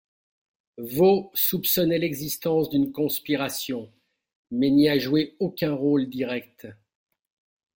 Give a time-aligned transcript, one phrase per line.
[0.79, 3.93] Vaux soupçonnait l'existence d'une conspiration,
[4.49, 6.65] mais n'y a joué aucun rôle direct.